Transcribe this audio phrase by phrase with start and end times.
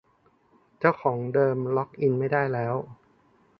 [0.79, 2.75] เจ้าของเดิมล็อกอินไม่ได้แล้ว